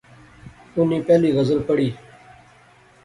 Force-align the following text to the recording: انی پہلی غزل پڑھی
انی 0.77 0.99
پہلی 1.07 1.29
غزل 1.37 1.59
پڑھی 1.67 1.89